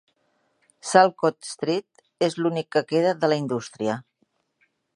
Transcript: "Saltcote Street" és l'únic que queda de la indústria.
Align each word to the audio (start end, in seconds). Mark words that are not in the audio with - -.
"Saltcote 0.91 1.49
Street" 1.49 2.03
és 2.29 2.37
l'únic 2.41 2.71
que 2.77 2.85
queda 2.93 3.13
de 3.21 3.29
la 3.33 3.39
indústria. 3.43 4.01